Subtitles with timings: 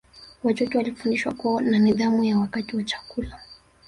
[0.43, 3.39] Watoto walifundishwa kuwa na nidhamu ya wakati wa chakula